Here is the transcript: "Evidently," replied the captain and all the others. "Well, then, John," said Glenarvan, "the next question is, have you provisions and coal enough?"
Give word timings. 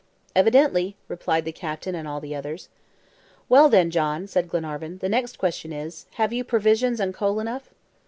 "Evidently," 0.35 0.95
replied 1.07 1.45
the 1.45 1.51
captain 1.51 1.93
and 1.93 2.07
all 2.07 2.19
the 2.19 2.33
others. 2.35 2.69
"Well, 3.47 3.69
then, 3.69 3.91
John," 3.91 4.25
said 4.25 4.49
Glenarvan, 4.49 4.97
"the 4.97 5.09
next 5.09 5.37
question 5.37 5.71
is, 5.71 6.07
have 6.15 6.33
you 6.33 6.43
provisions 6.43 6.99
and 6.99 7.13
coal 7.13 7.39
enough?" 7.39 7.69